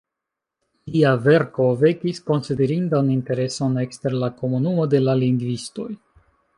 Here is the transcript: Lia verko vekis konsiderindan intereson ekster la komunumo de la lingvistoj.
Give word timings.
Lia 0.93 1.11
verko 1.25 1.67
vekis 1.83 2.23
konsiderindan 2.31 3.13
intereson 3.19 3.79
ekster 3.87 4.19
la 4.27 4.33
komunumo 4.43 4.93
de 4.97 5.07
la 5.09 5.21
lingvistoj. 5.25 5.91